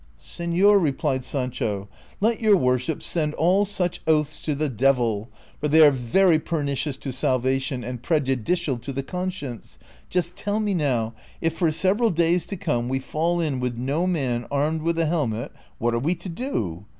[0.35, 1.87] '"Se.lor," replied Sancho,"
[2.21, 6.99] let your worship send all such oaths to tlie devil, for they are very })ernicious
[6.99, 9.77] to salvation and prejudicial to the conscience;
[10.09, 14.07] just tell me now, if for several days to come we fall in with no
[14.07, 16.87] man armed with a helmet, what are we to do